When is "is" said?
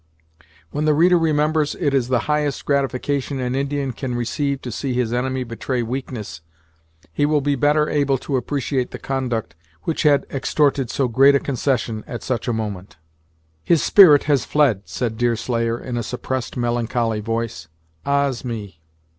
1.93-2.07